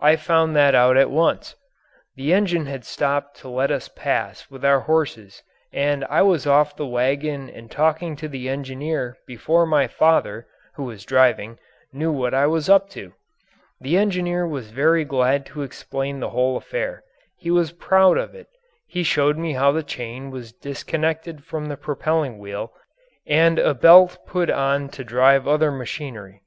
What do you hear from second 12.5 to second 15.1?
up to. The engineer was very